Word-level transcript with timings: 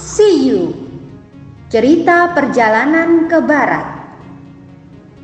See 0.00 0.48
You. 0.48 0.72
Cerita 1.68 2.32
Perjalanan 2.32 3.28
ke 3.28 3.36
Barat. 3.44 4.16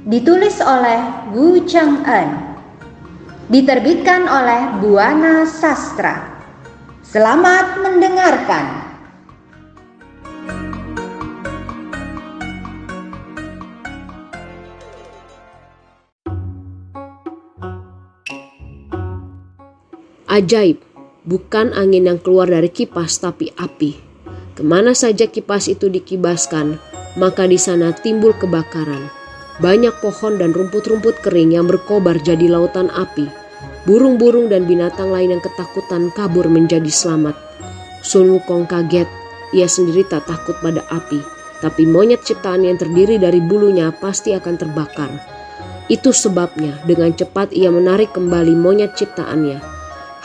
Ditulis 0.05 0.61
oleh 0.61 1.33
Wu 1.33 1.65
Cheng 1.65 2.05
En 2.05 2.29
Diterbitkan 3.49 4.29
oleh 4.29 4.77
Buana 4.85 5.49
Sastra. 5.49 6.45
Selamat 7.01 7.81
mendengarkan. 7.81 8.85
Ajaib, 20.29 20.85
bukan 21.25 21.73
angin 21.73 22.13
yang 22.13 22.21
keluar 22.21 22.45
dari 22.45 22.69
kipas 22.69 23.17
tapi 23.25 23.49
api. 23.57 24.06
Ke 24.57 24.65
mana 24.65 24.97
saja 24.97 25.29
kipas 25.29 25.69
itu 25.69 25.93
dikibaskan, 25.93 26.81
maka 27.21 27.45
di 27.45 27.61
sana 27.61 27.93
timbul 27.93 28.33
kebakaran. 28.33 29.13
Banyak 29.61 30.01
pohon 30.01 30.41
dan 30.41 30.57
rumput-rumput 30.57 31.21
kering 31.21 31.53
yang 31.53 31.69
berkobar 31.69 32.17
jadi 32.17 32.49
lautan 32.49 32.89
api. 32.89 33.29
Burung-burung 33.85 34.49
dan 34.49 34.65
binatang 34.65 35.13
lain 35.13 35.37
yang 35.37 35.43
ketakutan 35.45 36.09
kabur 36.17 36.49
menjadi 36.49 36.89
selamat. 36.89 37.37
Sun 38.01 38.33
Wukong 38.33 38.65
kaget, 38.65 39.09
ia 39.53 39.69
sendiri 39.69 40.09
tak 40.09 40.25
takut 40.25 40.57
pada 40.65 40.81
api. 40.89 41.21
Tapi 41.61 41.85
monyet 41.85 42.25
ciptaan 42.25 42.65
yang 42.65 42.81
terdiri 42.81 43.21
dari 43.21 43.45
bulunya 43.45 43.93
pasti 43.93 44.33
akan 44.33 44.57
terbakar. 44.57 45.13
Itu 45.93 46.17
sebabnya 46.17 46.81
dengan 46.89 47.13
cepat 47.13 47.53
ia 47.53 47.69
menarik 47.69 48.17
kembali 48.17 48.57
monyet 48.57 48.97
ciptaannya 48.97 49.76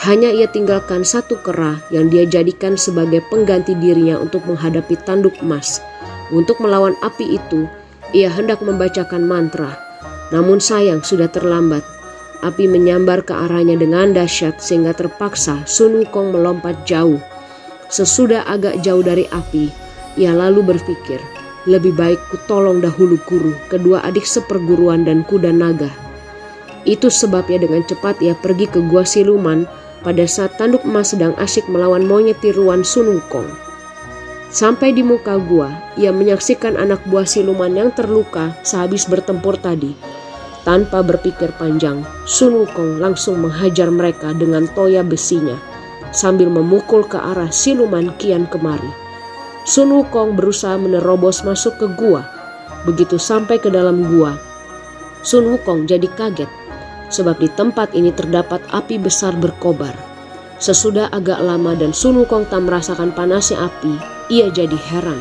hanya 0.01 0.33
ia 0.33 0.49
tinggalkan 0.49 1.05
satu 1.05 1.37
kera 1.45 1.77
yang 1.93 2.09
dia 2.09 2.25
jadikan 2.25 2.73
sebagai 2.73 3.21
pengganti 3.29 3.77
dirinya 3.77 4.17
untuk 4.17 4.41
menghadapi 4.49 4.97
tanduk 5.05 5.37
emas. 5.45 5.77
Untuk 6.33 6.57
melawan 6.57 6.97
api 7.05 7.37
itu, 7.37 7.69
ia 8.09 8.33
hendak 8.33 8.65
membacakan 8.65 9.21
mantra. 9.21 9.77
Namun 10.33 10.57
sayang 10.57 11.05
sudah 11.05 11.29
terlambat. 11.29 11.85
Api 12.41 12.65
menyambar 12.65 13.21
ke 13.21 13.29
arahnya 13.29 13.77
dengan 13.77 14.17
dahsyat 14.17 14.57
sehingga 14.57 14.97
terpaksa 14.97 15.61
Sun 15.69 16.01
Wukong 16.01 16.33
melompat 16.33 16.81
jauh. 16.89 17.21
Sesudah 17.85 18.49
agak 18.49 18.81
jauh 18.81 19.05
dari 19.05 19.29
api, 19.29 19.69
ia 20.17 20.33
lalu 20.33 20.65
berpikir, 20.65 21.21
lebih 21.69 21.93
baik 21.93 22.17
ku 22.33 22.41
tolong 22.49 22.81
dahulu 22.81 23.21
guru, 23.29 23.53
kedua 23.69 24.01
adik 24.01 24.25
seperguruan 24.25 25.05
dan 25.05 25.21
kuda 25.21 25.53
naga. 25.53 25.93
Itu 26.89 27.13
sebabnya 27.13 27.61
dengan 27.61 27.85
cepat 27.85 28.17
ia 28.25 28.33
pergi 28.33 28.65
ke 28.65 28.81
gua 28.89 29.05
siluman 29.05 29.69
pada 30.01 30.25
saat 30.25 30.57
tanduk 30.57 30.81
emas 30.85 31.13
sedang 31.13 31.33
asyik 31.37 31.65
melawan 31.69 32.05
monyet 32.05 32.37
tiruan 32.41 32.81
Sun 32.81 33.21
Wukong. 33.21 33.47
Sampai 34.51 34.91
di 34.91 34.99
muka 34.99 35.39
gua, 35.39 35.71
ia 35.95 36.11
menyaksikan 36.11 36.75
anak 36.75 36.99
buah 37.07 37.23
siluman 37.23 37.71
yang 37.71 37.89
terluka 37.95 38.51
sehabis 38.67 39.07
bertempur 39.07 39.55
tadi. 39.55 39.95
Tanpa 40.67 41.01
berpikir 41.01 41.55
panjang, 41.55 42.03
Sun 42.27 42.59
Wukong 42.59 42.99
langsung 42.99 43.39
menghajar 43.39 43.87
mereka 43.89 44.35
dengan 44.35 44.67
toya 44.75 45.01
besinya 45.01 45.55
sambil 46.11 46.51
memukul 46.51 47.07
ke 47.07 47.15
arah 47.15 47.49
siluman 47.49 48.11
kian 48.19 48.43
kemari. 48.51 48.91
Sun 49.63 49.95
Wukong 49.95 50.35
berusaha 50.35 50.75
menerobos 50.75 51.47
masuk 51.47 51.79
ke 51.79 51.87
gua. 51.95 52.27
Begitu 52.83 53.15
sampai 53.15 53.61
ke 53.61 53.71
dalam 53.71 54.03
gua, 54.11 54.35
Sun 55.23 55.47
Wukong 55.53 55.87
jadi 55.87 56.09
kaget 56.11 56.49
sebab 57.11 57.37
di 57.37 57.51
tempat 57.51 57.91
ini 57.91 58.09
terdapat 58.15 58.63
api 58.71 58.97
besar 58.97 59.35
berkobar. 59.35 59.93
Sesudah 60.57 61.11
agak 61.11 61.43
lama 61.43 61.75
dan 61.75 61.91
Sun 61.91 62.23
Wukong 62.23 62.47
tak 62.47 62.63
merasakan 62.65 63.11
panasnya 63.11 63.67
api, 63.67 63.93
ia 64.31 64.47
jadi 64.47 64.77
heran. 64.89 65.19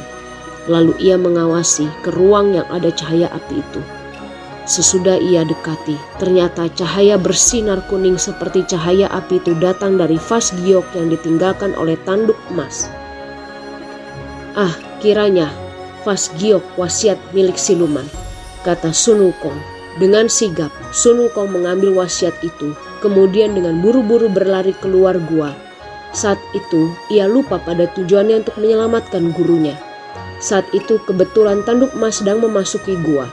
Lalu 0.71 0.95
ia 1.03 1.19
mengawasi 1.19 1.91
ke 2.07 2.15
ruang 2.15 2.55
yang 2.55 2.69
ada 2.71 2.95
cahaya 2.95 3.27
api 3.35 3.59
itu. 3.59 3.83
Sesudah 4.69 5.19
ia 5.19 5.43
dekati, 5.43 5.99
ternyata 6.23 6.71
cahaya 6.79 7.19
bersinar 7.19 7.83
kuning 7.91 8.21
seperti 8.21 8.63
cahaya 8.71 9.11
api 9.11 9.43
itu 9.43 9.57
datang 9.59 9.99
dari 9.99 10.21
vas 10.21 10.55
giok 10.63 10.87
yang 10.95 11.11
ditinggalkan 11.11 11.75
oleh 11.75 11.99
tanduk 12.07 12.39
emas. 12.53 12.87
Ah, 14.55 14.77
kiranya 15.01 15.51
vas 16.05 16.29
giok 16.37 16.63
wasiat 16.77 17.19
milik 17.33 17.57
siluman, 17.57 18.05
kata 18.63 18.93
Sun 18.93 19.25
Wukong 19.25 19.80
dengan 19.99 20.31
sigap, 20.31 20.71
Sun 20.95 21.19
Wukong 21.19 21.51
mengambil 21.51 21.91
wasiat 21.99 22.39
itu, 22.47 22.79
kemudian 23.03 23.59
dengan 23.59 23.83
buru-buru 23.83 24.31
berlari 24.31 24.71
keluar 24.79 25.19
gua. 25.27 25.51
Saat 26.15 26.39
itu, 26.55 26.95
ia 27.11 27.27
lupa 27.27 27.59
pada 27.59 27.91
tujuannya 27.99 28.47
untuk 28.47 28.55
menyelamatkan 28.63 29.35
gurunya. 29.35 29.75
Saat 30.39 30.71
itu, 30.71 31.03
kebetulan 31.03 31.67
tanduk 31.67 31.91
emas 31.99 32.23
sedang 32.23 32.39
memasuki 32.39 32.95
gua. 33.03 33.27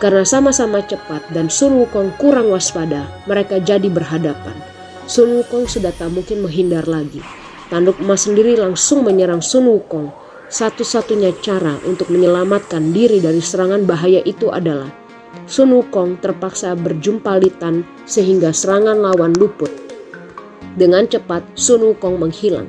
Karena 0.00 0.24
sama-sama 0.24 0.80
cepat 0.80 1.28
dan 1.34 1.52
Sun 1.52 1.76
Wukong 1.76 2.16
kurang 2.16 2.48
waspada, 2.54 3.04
mereka 3.28 3.60
jadi 3.60 3.90
berhadapan. 3.92 4.56
Sun 5.04 5.36
Wukong 5.36 5.68
sudah 5.68 5.92
tak 5.92 6.08
mungkin 6.08 6.40
menghindar 6.40 6.88
lagi. 6.88 7.20
Tanduk 7.68 8.00
emas 8.00 8.24
sendiri 8.24 8.56
langsung 8.56 9.04
menyerang 9.04 9.44
Sun 9.44 9.68
Wukong. 9.68 10.08
Satu-satunya 10.48 11.36
cara 11.44 11.76
untuk 11.84 12.08
menyelamatkan 12.08 12.96
diri 12.96 13.20
dari 13.20 13.44
serangan 13.44 13.84
bahaya 13.84 14.24
itu 14.24 14.48
adalah 14.48 14.88
Sun 15.48 15.72
Wukong 15.72 16.20
terpaksa 16.20 16.76
berjumpalitan 16.76 17.80
sehingga 18.04 18.52
serangan 18.52 19.00
lawan 19.00 19.32
luput. 19.32 19.72
Dengan 20.76 21.08
cepat 21.08 21.40
Sun 21.56 21.88
Wukong 21.88 22.20
menghilang. 22.20 22.68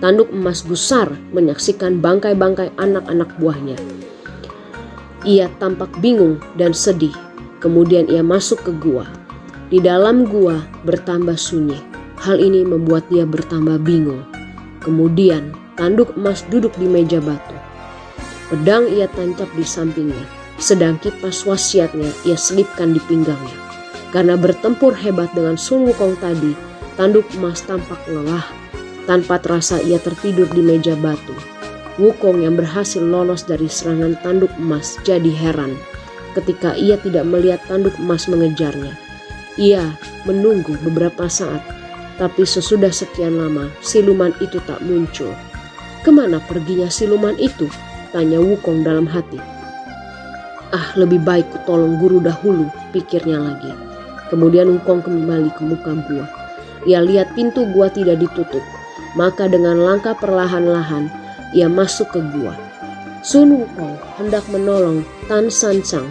Tanduk 0.00 0.32
emas 0.32 0.64
gusar 0.64 1.12
menyaksikan 1.36 2.00
bangkai-bangkai 2.00 2.72
anak-anak 2.80 3.36
buahnya. 3.36 3.76
Ia 5.28 5.52
tampak 5.60 5.92
bingung 6.00 6.40
dan 6.56 6.72
sedih. 6.72 7.12
Kemudian 7.60 8.08
ia 8.08 8.24
masuk 8.24 8.64
ke 8.64 8.72
gua. 8.72 9.04
Di 9.68 9.76
dalam 9.76 10.24
gua 10.24 10.64
bertambah 10.88 11.36
sunyi. 11.36 11.76
Hal 12.24 12.40
ini 12.40 12.64
membuat 12.64 13.04
dia 13.12 13.28
bertambah 13.28 13.84
bingung. 13.84 14.24
Kemudian 14.80 15.52
tanduk 15.76 16.16
emas 16.16 16.40
duduk 16.48 16.72
di 16.80 16.88
meja 16.88 17.20
batu. 17.20 17.54
Pedang 18.48 18.88
ia 18.88 19.12
tancap 19.12 19.52
di 19.52 19.62
sampingnya 19.62 20.41
sedang 20.62 20.94
kipas 21.02 21.42
wasiatnya 21.42 22.08
ia 22.22 22.38
selipkan 22.38 22.94
di 22.94 23.02
pinggangnya. 23.10 23.58
Karena 24.14 24.38
bertempur 24.38 24.94
hebat 24.94 25.34
dengan 25.34 25.58
Sun 25.58 25.88
Wukong 25.90 26.14
tadi, 26.22 26.54
tanduk 26.94 27.26
emas 27.34 27.66
tampak 27.66 27.98
lelah. 28.06 28.46
Tanpa 29.02 29.42
terasa 29.42 29.82
ia 29.82 29.98
tertidur 29.98 30.46
di 30.54 30.62
meja 30.62 30.94
batu. 30.94 31.34
Wukong 31.98 32.46
yang 32.46 32.54
berhasil 32.54 33.02
lolos 33.02 33.42
dari 33.42 33.66
serangan 33.66 34.14
tanduk 34.22 34.54
emas 34.62 34.94
jadi 35.02 35.28
heran 35.34 35.74
ketika 36.32 36.72
ia 36.76 36.96
tidak 36.96 37.28
melihat 37.28 37.60
tanduk 37.68 37.92
emas 38.00 38.24
mengejarnya. 38.28 38.96
Ia 39.60 39.92
menunggu 40.24 40.80
beberapa 40.80 41.28
saat, 41.28 41.60
tapi 42.16 42.48
sesudah 42.48 42.88
sekian 42.88 43.36
lama 43.36 43.68
siluman 43.84 44.32
itu 44.40 44.56
tak 44.64 44.80
muncul. 44.80 45.32
Ke 46.00 46.10
mana 46.10 46.40
perginya 46.40 46.88
siluman 46.88 47.36
itu? 47.36 47.68
Tanya 48.12 48.40
Wukong 48.40 48.84
dalam 48.84 49.08
hati. 49.08 49.51
Ah, 50.72 50.96
lebih 50.96 51.20
baik 51.20 51.52
ku 51.52 51.60
tolong 51.68 52.00
guru 52.00 52.16
dahulu, 52.24 52.64
pikirnya 52.96 53.36
lagi. 53.36 53.68
Kemudian 54.32 54.72
Wukong 54.72 55.04
kembali 55.04 55.52
ke 55.52 55.60
muka 55.68 55.92
gua. 56.08 56.24
Ia 56.88 57.04
lihat 57.04 57.36
pintu 57.36 57.68
gua 57.76 57.92
tidak 57.92 58.24
ditutup. 58.24 58.64
Maka 59.12 59.52
dengan 59.52 59.76
langkah 59.76 60.16
perlahan-lahan, 60.16 61.12
ia 61.52 61.68
masuk 61.68 62.16
ke 62.16 62.24
gua. 62.32 62.56
Sun 63.20 63.52
Wukong 63.52 64.00
hendak 64.16 64.48
menolong 64.48 65.04
Tan 65.28 65.52
San 65.52 65.84
Chang 65.84 66.08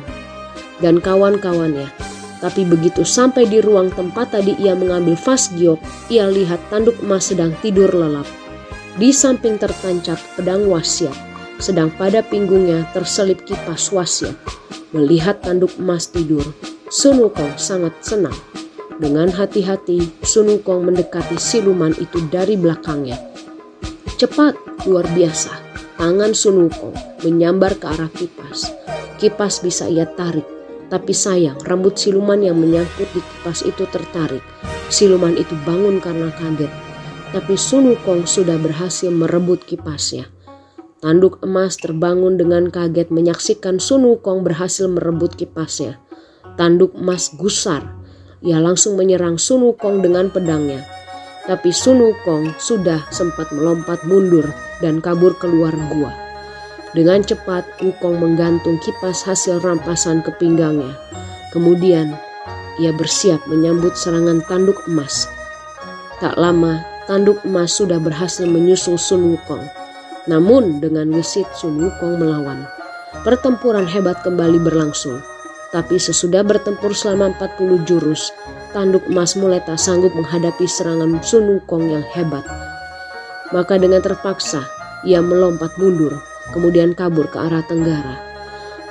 dan 0.78 1.02
kawan-kawannya. 1.02 1.90
Tapi 2.38 2.62
begitu 2.62 3.02
sampai 3.02 3.50
di 3.50 3.66
ruang 3.66 3.90
tempat 3.90 4.38
tadi 4.38 4.54
ia 4.62 4.78
mengambil 4.78 5.18
vas 5.18 5.50
giok, 5.58 5.82
ia 6.14 6.30
lihat 6.30 6.62
tanduk 6.70 7.02
emas 7.02 7.34
sedang 7.34 7.58
tidur 7.66 7.90
lelap. 7.90 8.30
Di 8.94 9.10
samping 9.10 9.58
tertancap 9.58 10.22
pedang 10.38 10.70
wasiat 10.70 11.31
sedang 11.62 11.94
pada 11.94 12.26
pinggungnya 12.26 12.90
terselip 12.92 13.46
kipas 13.46 13.94
wasiat. 13.94 14.34
Melihat 14.92 15.40
tanduk 15.46 15.72
emas 15.80 16.10
tidur, 16.10 16.44
Sun 16.92 17.24
Wukong 17.24 17.56
sangat 17.56 17.96
senang. 18.04 18.36
Dengan 19.00 19.32
hati-hati, 19.32 20.12
Sun 20.26 20.52
Wukong 20.52 20.84
mendekati 20.84 21.40
siluman 21.40 21.96
itu 21.96 22.20
dari 22.28 22.60
belakangnya. 22.60 23.16
Cepat, 24.20 24.58
luar 24.90 25.08
biasa, 25.16 25.54
tangan 25.96 26.36
Sun 26.36 26.68
Wukong 26.68 26.98
menyambar 27.24 27.80
ke 27.80 27.88
arah 27.88 28.12
kipas. 28.12 28.74
Kipas 29.16 29.62
bisa 29.64 29.88
ia 29.88 30.10
tarik, 30.10 30.44
tapi 30.92 31.14
sayang 31.16 31.62
rambut 31.64 31.96
siluman 31.96 32.42
yang 32.42 32.58
menyangkut 32.60 33.08
di 33.16 33.22
kipas 33.22 33.64
itu 33.64 33.88
tertarik. 33.88 34.44
Siluman 34.92 35.40
itu 35.40 35.56
bangun 35.64 36.04
karena 36.04 36.34
kaget, 36.36 36.74
tapi 37.32 37.56
Sun 37.56 37.96
Wukong 37.96 38.28
sudah 38.28 38.60
berhasil 38.60 39.08
merebut 39.08 39.64
kipasnya. 39.64 40.28
Tanduk 41.02 41.42
emas 41.42 41.82
terbangun 41.82 42.38
dengan 42.38 42.70
kaget 42.70 43.10
menyaksikan 43.10 43.82
Sun 43.82 44.06
Wukong 44.06 44.46
berhasil 44.46 44.86
merebut 44.86 45.34
kipasnya. 45.34 45.98
Tanduk 46.62 46.94
emas 46.94 47.34
gusar. 47.34 47.98
Ia 48.46 48.62
langsung 48.62 49.02
menyerang 49.02 49.42
Sun 49.42 49.66
Wukong 49.66 50.06
dengan 50.06 50.30
pedangnya. 50.30 50.86
Tapi 51.50 51.74
Sun 51.74 52.06
Wukong 52.06 52.54
sudah 52.62 53.02
sempat 53.10 53.50
melompat 53.50 54.06
mundur 54.06 54.46
dan 54.78 55.02
kabur 55.02 55.34
keluar 55.42 55.74
gua. 55.90 56.14
Dengan 56.94 57.26
cepat 57.26 57.66
Wukong 57.82 58.22
menggantung 58.22 58.78
kipas 58.78 59.26
hasil 59.26 59.58
rampasan 59.58 60.22
ke 60.22 60.30
pinggangnya. 60.38 60.94
Kemudian 61.50 62.14
ia 62.78 62.94
bersiap 62.94 63.42
menyambut 63.50 63.98
serangan 63.98 64.46
tanduk 64.46 64.86
emas. 64.86 65.26
Tak 66.22 66.38
lama 66.38 66.86
tanduk 67.10 67.42
emas 67.42 67.74
sudah 67.74 67.98
berhasil 67.98 68.46
menyusul 68.46 69.02
Sun 69.02 69.34
Wukong. 69.34 69.81
Namun 70.30 70.78
dengan 70.78 71.10
gesit 71.18 71.50
Sun 71.58 71.82
Wukong 71.82 72.22
melawan. 72.22 72.70
Pertempuran 73.26 73.90
hebat 73.90 74.22
kembali 74.22 74.62
berlangsung. 74.62 75.18
Tapi 75.72 75.96
sesudah 75.98 76.44
bertempur 76.44 76.92
selama 76.92 77.32
40 77.40 77.88
jurus, 77.88 78.36
tanduk 78.76 79.08
emas 79.08 79.40
mulai 79.40 79.64
tak 79.64 79.80
sanggup 79.80 80.12
menghadapi 80.14 80.68
serangan 80.68 81.18
Sun 81.24 81.48
Wukong 81.58 81.90
yang 81.90 82.06
hebat. 82.12 82.44
Maka 83.56 83.80
dengan 83.80 84.04
terpaksa, 84.04 84.68
ia 85.08 85.24
melompat 85.24 85.76
mundur, 85.80 86.20
kemudian 86.52 86.92
kabur 86.92 87.26
ke 87.32 87.40
arah 87.40 87.64
tenggara. 87.66 88.20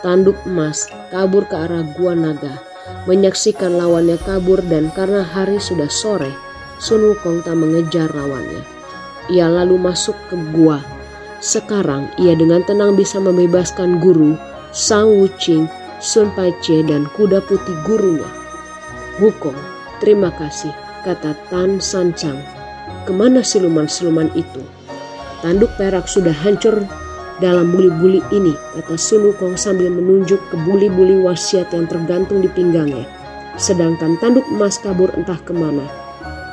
Tanduk 0.00 0.41
emas 0.49 0.88
kabur 1.12 1.44
ke 1.44 1.55
arah 1.55 1.85
Gua 1.94 2.17
Naga, 2.17 2.59
menyaksikan 3.05 3.76
lawannya 3.76 4.17
kabur 4.25 4.65
dan 4.65 4.88
karena 4.97 5.21
hari 5.21 5.61
sudah 5.61 5.88
sore, 5.93 6.33
Sun 6.81 7.05
Wukong 7.12 7.44
tak 7.44 7.61
mengejar 7.61 8.09
lawannya. 8.11 8.65
Ia 9.29 9.47
lalu 9.53 9.76
masuk 9.76 10.17
ke 10.33 10.37
gua. 10.56 10.81
Sekarang 11.40 12.12
ia 12.20 12.37
dengan 12.37 12.60
tenang 12.69 13.00
bisa 13.00 13.16
membebaskan 13.16 13.96
guru 13.96 14.37
Sang 14.76 15.08
Wuching 15.08 15.64
Sun 16.00 16.32
Paiche 16.37 16.84
dan 16.84 17.08
kuda 17.16 17.40
putih 17.44 17.76
gurunya. 17.84 18.28
Wukong, 19.20 19.56
terima 20.00 20.32
kasih, 20.37 20.72
kata 21.04 21.37
Tan 21.52 21.81
Sancang. 21.81 22.40
Ke 23.04 23.12
mana 23.12 23.40
siluman-siluman 23.40 24.28
itu? 24.37 24.60
Tanduk 25.40 25.72
perak 25.81 26.08
sudah 26.08 26.32
hancur 26.32 26.84
dalam 27.40 27.72
buli-buli 27.72 28.20
ini, 28.32 28.52
kata 28.76 29.00
Sun 29.00 29.32
Wukong 29.32 29.56
sambil 29.56 29.88
menunjuk 29.88 30.40
ke 30.52 30.56
buli-buli 30.64 31.25
wasiat 31.25 31.72
yang 31.72 31.88
tergantung 31.88 32.44
di 32.44 32.48
pinggangnya. 32.52 33.08
Sedangkan 33.60 34.16
tanduk 34.20 34.44
emas 34.52 34.81
kabur 34.81 35.12
entah 35.16 35.40
ke 35.40 35.52
mana. 35.56 35.84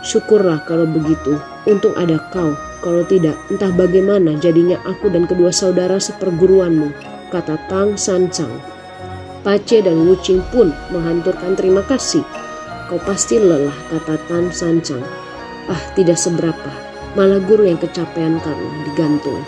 Syukurlah 0.03 0.63
kalau 0.67 0.87
begitu, 0.87 1.39
untung 1.67 1.95
ada 1.95 2.19
kau. 2.31 2.55
Kalau 2.79 3.01
tidak, 3.09 3.35
entah 3.49 3.73
bagaimana 3.73 4.37
jadinya 4.37 4.77
aku 4.85 5.09
dan 5.09 5.25
kedua 5.25 5.49
saudara 5.49 5.97
seperguruanmu, 5.97 6.93
kata 7.33 7.57
Tang 7.65 7.97
Sancang. 7.97 8.77
Pace 9.47 9.79
dan 9.79 10.03
Wucing 10.05 10.43
pun 10.51 10.75
menghanturkan 10.91 11.55
terima 11.55 11.79
kasih. 11.87 12.21
Kau 12.91 12.99
pasti 13.03 13.39
lelah, 13.39 13.75
kata 13.87 14.19
Tan 14.27 14.51
Sancang. 14.51 15.03
Ah, 15.71 15.79
tidak 15.95 16.19
seberapa. 16.19 16.71
Malah 17.15 17.39
guru 17.43 17.67
yang 17.67 17.79
kecapean 17.79 18.39
karena 18.43 18.69
digantung, 18.87 19.39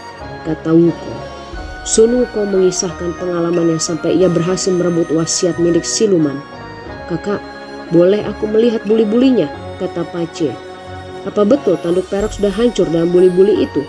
kata 0.47 0.71
Wuko. 0.71 1.13
Sun 1.83 2.15
Wuko 2.15 2.47
mengisahkan 2.47 3.15
pengalamannya 3.19 3.79
sampai 3.79 4.15
ia 4.15 4.31
berhasil 4.31 4.71
merebut 4.71 5.11
wasiat 5.11 5.59
milik 5.59 5.83
siluman. 5.83 6.39
Kakak, 7.07 7.43
boleh 7.91 8.23
aku 8.23 8.47
melihat 8.47 8.83
buli-bulinya, 8.87 9.51
kata 9.83 10.03
Pace. 10.11 10.68
Apa 11.27 11.43
betul 11.43 11.75
tanduk 11.83 12.07
perak 12.07 12.31
sudah 12.31 12.51
hancur 12.53 12.87
dalam 12.87 13.11
buli-buli 13.11 13.67
itu? 13.67 13.83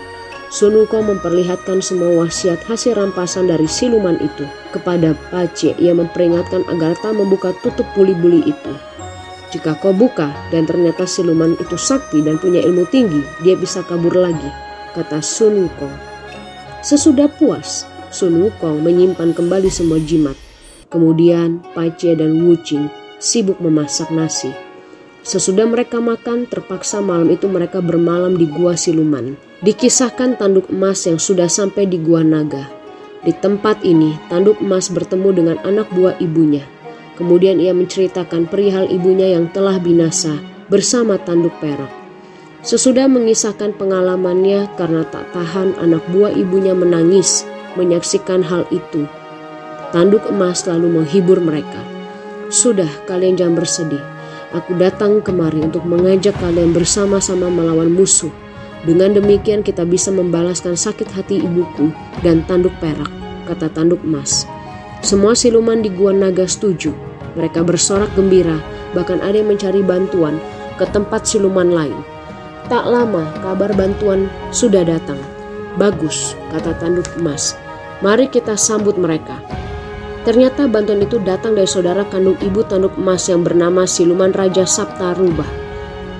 Sun 0.51 0.75
Wukong 0.75 1.07
memperlihatkan 1.07 1.79
semua 1.79 2.27
wasiat 2.27 2.59
hasil 2.67 2.99
rampasan 2.99 3.47
dari 3.47 3.71
siluman 3.71 4.19
itu. 4.19 4.43
Kepada 4.75 5.15
Pace, 5.31 5.71
ia 5.79 5.95
memperingatkan 5.95 6.67
agar 6.67 6.91
tak 6.99 7.15
membuka 7.15 7.55
tutup 7.63 7.87
buli-buli 7.95 8.43
itu. 8.43 8.71
Jika 9.51 9.79
kau 9.79 9.95
buka 9.95 10.31
dan 10.51 10.67
ternyata 10.67 11.07
siluman 11.07 11.55
itu 11.55 11.79
sakti 11.79 12.19
dan 12.19 12.35
punya 12.35 12.59
ilmu 12.67 12.83
tinggi, 12.91 13.23
dia 13.47 13.55
bisa 13.55 13.79
kabur 13.87 14.11
lagi, 14.11 14.51
kata 14.91 15.23
Sun 15.23 15.71
Wukong. 15.71 15.95
Sesudah 16.83 17.31
puas, 17.31 17.87
Sun 18.11 18.43
Wukong 18.43 18.83
menyimpan 18.83 19.31
kembali 19.31 19.71
semua 19.71 20.03
jimat. 20.03 20.35
Kemudian 20.91 21.63
Pace 21.71 22.11
dan 22.19 22.43
Wu 22.43 22.59
Qing 22.59 22.91
sibuk 23.23 23.55
memasak 23.63 24.11
nasi. 24.11 24.51
Sesudah 25.21 25.69
mereka 25.69 26.01
makan, 26.01 26.49
terpaksa 26.49 26.97
malam 26.97 27.29
itu 27.29 27.45
mereka 27.45 27.77
bermalam 27.77 28.33
di 28.33 28.49
gua 28.49 28.73
siluman. 28.73 29.37
Dikisahkan 29.61 30.41
tanduk 30.41 30.73
emas 30.73 31.05
yang 31.05 31.21
sudah 31.21 31.45
sampai 31.45 31.85
di 31.85 32.01
Gua 32.01 32.25
Naga. 32.25 32.65
Di 33.21 33.29
tempat 33.29 33.85
ini, 33.85 34.17
tanduk 34.33 34.57
emas 34.65 34.89
bertemu 34.89 35.29
dengan 35.29 35.57
anak 35.61 35.93
buah 35.93 36.17
ibunya. 36.17 36.65
Kemudian 37.21 37.61
ia 37.61 37.69
menceritakan 37.69 38.49
perihal 38.49 38.89
ibunya 38.89 39.37
yang 39.37 39.45
telah 39.53 39.77
binasa 39.77 40.41
bersama 40.73 41.21
tanduk 41.21 41.53
perak. 41.61 41.93
Sesudah 42.65 43.05
mengisahkan 43.05 43.77
pengalamannya 43.77 44.73
karena 44.73 45.05
tak 45.05 45.29
tahan 45.37 45.77
anak 45.77 46.01
buah 46.09 46.33
ibunya 46.33 46.73
menangis 46.73 47.45
menyaksikan 47.77 48.41
hal 48.41 48.65
itu. 48.73 49.05
Tanduk 49.93 50.25
emas 50.33 50.65
lalu 50.65 50.97
menghibur 50.97 51.37
mereka. 51.37 51.85
Sudah, 52.49 52.89
kalian 53.05 53.37
jangan 53.37 53.61
bersedih. 53.61 54.20
Aku 54.51 54.75
datang 54.75 55.23
kemari 55.23 55.63
untuk 55.63 55.87
mengajak 55.87 56.35
kalian 56.43 56.75
bersama-sama 56.75 57.47
melawan 57.47 57.87
musuh 57.87 58.31
dengan 58.83 59.15
demikian 59.15 59.63
kita 59.63 59.87
bisa 59.87 60.09
membalaskan 60.09 60.73
sakit 60.73 61.07
hati 61.13 61.39
ibuku 61.39 61.93
dan 62.25 62.41
tanduk 62.49 62.73
perak, 62.83 63.07
kata 63.47 63.71
tanduk 63.71 64.01
emas. 64.03 64.49
Semua 65.05 65.37
siluman 65.37 65.79
di 65.79 65.87
Gua 65.87 66.11
Naga 66.11 66.49
setuju. 66.49 66.91
Mereka 67.39 67.63
bersorak 67.63 68.11
gembira, 68.17 68.59
bahkan 68.91 69.23
ada 69.23 69.39
yang 69.39 69.55
mencari 69.55 69.79
bantuan 69.85 70.35
ke 70.75 70.83
tempat 70.89 71.23
siluman 71.23 71.71
lain. 71.71 71.95
Tak 72.67 72.83
lama 72.89 73.31
kabar 73.39 73.71
bantuan 73.71 74.27
sudah 74.51 74.83
datang. 74.83 75.19
Bagus, 75.79 76.35
kata 76.51 76.75
tanduk 76.81 77.07
emas. 77.21 77.55
Mari 78.03 78.27
kita 78.27 78.59
sambut 78.59 78.99
mereka. 78.99 79.39
Ternyata 80.21 80.69
bantuan 80.69 81.01
itu 81.01 81.17
datang 81.17 81.57
dari 81.57 81.65
saudara 81.65 82.05
kandung 82.05 82.37
ibu 82.37 82.61
tanduk 82.61 82.93
emas 82.93 83.25
yang 83.25 83.41
bernama 83.41 83.89
Siluman 83.89 84.29
Raja 84.29 84.69
Sabta 84.69 85.17
Rubah. 85.17 85.49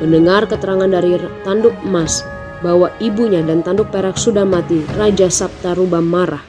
Mendengar 0.02 0.50
keterangan 0.50 0.90
dari 0.90 1.22
tanduk 1.46 1.78
emas, 1.86 2.26
bahwa 2.62 2.94
ibunya 3.02 3.42
dan 3.42 3.66
tanduk 3.66 3.90
perak 3.90 4.16
sudah 4.16 4.46
mati, 4.46 4.86
Raja 4.98 5.28
Sabtaruba 5.28 6.00
marah. 6.00 6.46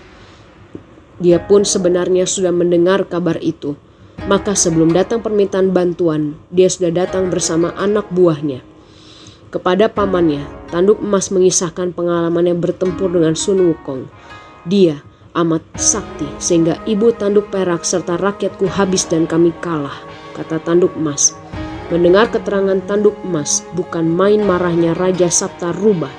Dia 1.21 1.41
pun 1.41 1.65
sebenarnya 1.65 2.29
sudah 2.29 2.53
mendengar 2.53 3.09
kabar 3.09 3.41
itu. 3.41 3.75
Maka 4.29 4.55
sebelum 4.55 4.95
datang 4.95 5.19
permintaan 5.19 5.75
bantuan, 5.75 6.39
dia 6.53 6.71
sudah 6.71 6.95
datang 6.95 7.27
bersama 7.33 7.75
anak 7.75 8.07
buahnya. 8.15 8.63
Kepada 9.51 9.91
pamannya, 9.91 10.47
tanduk 10.71 11.03
emas 11.03 11.29
mengisahkan 11.29 11.93
pengalamannya 11.93 12.55
bertempur 12.57 13.11
dengan 13.11 13.35
Sun 13.35 13.61
Wukong. 13.61 14.09
Dia 14.65 15.03
amat 15.33 15.65
sakti 15.81 16.29
sehingga 16.37 16.81
ibu 16.85 17.13
tanduk 17.17 17.49
perak 17.49 17.85
serta 17.85 18.21
rakyatku 18.21 18.69
habis 18.69 19.09
dan 19.09 19.25
kami 19.25 19.53
kalah, 19.65 19.97
kata 20.37 20.61
tanduk 20.61 20.93
emas. 20.97 21.33
Mendengar 21.93 22.33
keterangan 22.33 22.81
tanduk 22.89 23.17
emas, 23.21 23.61
bukan 23.77 24.09
main 24.09 24.41
marahnya 24.41 24.97
Raja 24.97 25.29
Sabta 25.29 25.77
Rubah. 25.77 26.13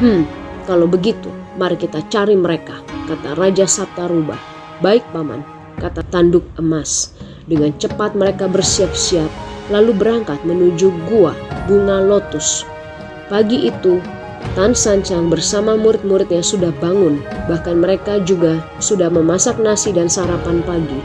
Hmm, 0.00 0.28
kalau 0.68 0.84
begitu, 0.84 1.32
mari 1.56 1.80
kita 1.80 2.04
cari 2.12 2.36
mereka, 2.36 2.80
kata 3.08 3.36
Raja 3.36 3.64
Sabta 3.64 4.04
Rubah. 4.04 4.36
Baik, 4.84 5.04
Paman, 5.12 5.40
kata 5.80 6.04
tanduk 6.12 6.44
emas. 6.60 7.16
Dengan 7.48 7.72
cepat 7.80 8.12
mereka 8.12 8.48
bersiap-siap, 8.52 9.28
lalu 9.72 9.96
berangkat 9.96 10.40
menuju 10.44 10.92
gua 11.08 11.32
bunga 11.64 12.04
lotus. 12.04 12.68
Pagi 13.32 13.64
itu, 13.64 13.96
Tan 14.58 14.74
Sancang 14.74 15.30
bersama 15.30 15.78
murid-murid 15.78 16.26
yang 16.32 16.42
sudah 16.42 16.74
bangun, 16.82 17.22
bahkan 17.46 17.78
mereka 17.78 18.18
juga 18.26 18.58
sudah 18.82 19.06
memasak 19.06 19.60
nasi 19.62 19.94
dan 19.94 20.10
sarapan 20.10 20.58
pagi. 20.66 21.00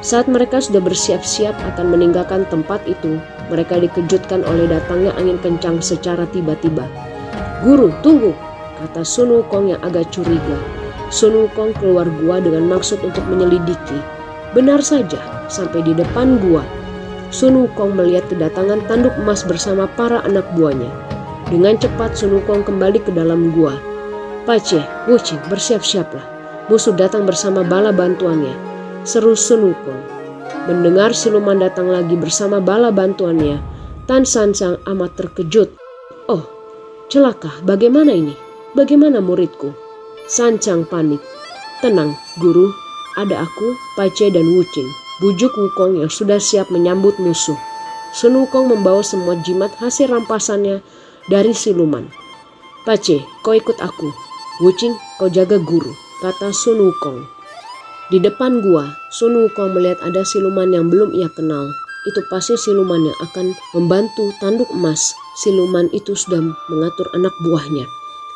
Saat 0.00 0.30
mereka 0.30 0.62
sudah 0.62 0.80
bersiap-siap 0.80 1.52
akan 1.74 1.92
meninggalkan 1.92 2.46
tempat 2.48 2.80
itu, 2.88 3.20
mereka 3.52 3.76
dikejutkan 3.78 4.46
oleh 4.48 4.70
datangnya 4.70 5.12
angin 5.18 5.36
kencang 5.42 5.82
secara 5.82 6.24
tiba-tiba. 6.30 6.86
Guru, 7.66 7.92
tunggu, 8.00 8.32
kata 8.80 9.02
Sun 9.02 9.32
Wukong 9.34 9.76
yang 9.76 9.80
agak 9.84 10.08
curiga. 10.14 10.58
Sun 11.12 11.46
Wukong 11.46 11.74
keluar 11.78 12.10
gua 12.22 12.42
dengan 12.42 12.66
maksud 12.70 13.02
untuk 13.06 13.22
menyelidiki. 13.28 13.98
Benar 14.56 14.80
saja, 14.80 15.18
sampai 15.52 15.84
di 15.84 15.92
depan 15.92 16.40
gua, 16.42 16.64
Sun 17.30 17.54
Wukong 17.66 17.92
melihat 17.92 18.26
kedatangan 18.30 18.82
tanduk 18.86 19.14
emas 19.20 19.42
bersama 19.42 19.90
para 19.98 20.22
anak 20.26 20.46
buahnya. 20.54 21.05
Dengan 21.46 21.78
cepat 21.78 22.18
Sun 22.18 22.42
Wukong 22.42 22.66
kembali 22.66 23.06
ke 23.06 23.14
dalam 23.14 23.54
gua. 23.54 23.78
Pace, 24.46 24.82
Wucing, 25.06 25.38
bersiap-siaplah. 25.46 26.26
Musuh 26.66 26.94
datang 26.98 27.22
bersama 27.22 27.62
bala 27.62 27.94
bantuannya 27.94 28.66
seru 29.06 29.38
Sun 29.38 29.70
Wukong. 29.70 30.02
Mendengar 30.66 31.14
siluman 31.14 31.62
datang 31.62 31.86
lagi 31.86 32.18
bersama 32.18 32.58
bala 32.58 32.90
bantuannya, 32.90 33.62
Tan 34.10 34.26
Sansang 34.26 34.82
amat 34.82 35.14
terkejut. 35.14 35.70
Oh, 36.26 36.42
celaka, 37.06 37.54
bagaimana 37.62 38.10
ini? 38.10 38.34
Bagaimana 38.74 39.22
muridku? 39.22 39.70
Sancang 40.26 40.82
panik. 40.82 41.22
Tenang, 41.78 42.18
guru, 42.42 42.74
ada 43.14 43.46
aku, 43.46 43.68
Pace 43.94 44.26
dan 44.34 44.42
Wucing. 44.42 44.90
Bujuk 45.22 45.54
Wukong 45.54 46.02
yang 46.02 46.10
sudah 46.10 46.42
siap 46.42 46.66
menyambut 46.74 47.14
musuh. 47.22 47.56
Sun 48.10 48.34
Wukong 48.34 48.66
membawa 48.66 49.06
semua 49.06 49.38
jimat 49.46 49.70
hasil 49.78 50.10
rampasannya 50.10 50.82
dari 51.26 51.50
siluman. 51.50 52.06
Pace, 52.86 53.18
kau 53.42 53.54
ikut 53.54 53.82
aku. 53.82 54.08
Wucing, 54.62 54.94
kau 55.18 55.26
jaga 55.26 55.58
guru, 55.58 55.90
kata 56.22 56.54
Sun 56.54 56.78
Wukong. 56.78 57.26
Di 58.08 58.22
depan 58.22 58.62
gua, 58.62 58.94
Sun 59.10 59.34
Wukong 59.34 59.74
melihat 59.74 59.98
ada 60.06 60.22
siluman 60.22 60.70
yang 60.70 60.86
belum 60.86 61.10
ia 61.10 61.26
kenal. 61.34 61.66
Itu 62.06 62.22
pasti 62.30 62.54
siluman 62.54 63.02
yang 63.02 63.18
akan 63.18 63.46
membantu 63.74 64.30
tanduk 64.38 64.70
emas. 64.70 65.10
Siluman 65.42 65.90
itu 65.90 66.14
sudah 66.14 66.38
mengatur 66.70 67.10
anak 67.18 67.34
buahnya. 67.42 67.84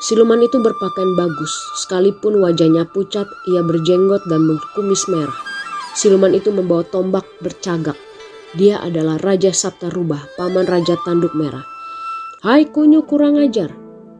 Siluman 0.02 0.42
itu 0.42 0.58
berpakaian 0.58 1.14
bagus, 1.14 1.52
sekalipun 1.78 2.42
wajahnya 2.42 2.88
pucat, 2.88 3.28
ia 3.46 3.62
berjenggot 3.62 4.26
dan 4.26 4.48
berkumis 4.48 5.06
merah. 5.06 5.36
Siluman 5.94 6.34
itu 6.34 6.50
membawa 6.50 6.82
tombak 6.82 7.28
bercagak. 7.38 7.94
Dia 8.58 8.82
adalah 8.82 9.20
Raja 9.22 9.54
Sabta 9.54 9.92
Rubah, 9.94 10.34
paman 10.34 10.66
Raja 10.66 10.98
Tanduk 11.06 11.38
Merah. 11.38 11.62
Hai 12.40 12.64
kunyu 12.64 13.04
kurang 13.04 13.36
ajar, 13.36 13.68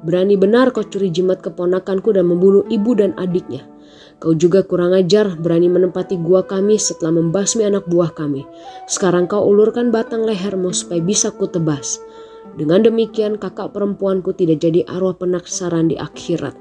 berani 0.04 0.36
benar 0.36 0.76
kau 0.76 0.84
curi 0.84 1.08
jimat 1.08 1.40
keponakanku 1.40 2.12
dan 2.12 2.28
membunuh 2.28 2.68
ibu 2.68 2.92
dan 2.92 3.16
adiknya. 3.16 3.64
Kau 4.20 4.36
juga 4.36 4.60
kurang 4.60 4.92
ajar 4.92 5.40
berani 5.40 5.72
menempati 5.72 6.20
gua 6.20 6.44
kami 6.44 6.76
setelah 6.76 7.16
membasmi 7.16 7.64
anak 7.64 7.88
buah 7.88 8.12
kami. 8.12 8.44
Sekarang 8.84 9.24
kau 9.24 9.40
ulurkan 9.48 9.88
batang 9.88 10.28
lehermu 10.28 10.68
supaya 10.76 11.00
bisa 11.00 11.32
kutebas. 11.32 11.96
Dengan 12.60 12.84
demikian 12.84 13.40
kakak 13.40 13.72
perempuanku 13.72 14.36
tidak 14.36 14.60
jadi 14.60 14.84
arwah 14.84 15.16
penaksaran 15.16 15.88
di 15.88 15.96
akhirat. 15.96 16.52